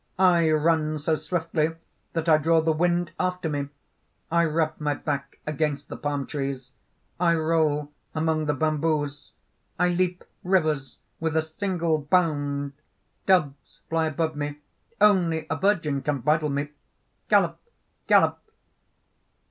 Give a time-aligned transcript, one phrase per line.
[0.17, 1.75] I run so swiftly
[2.13, 3.69] that I draw the wind after me.
[4.31, 6.71] I rub my back against the palm trees.
[7.19, 9.31] I roll among the bamboos.
[9.77, 12.73] I leap rivers with a single bound.
[13.27, 14.57] Doves fly above me.
[14.99, 16.69] Only a virgin can bridle me.
[17.29, 17.59] "Gallop!
[18.07, 18.39] Gallop!"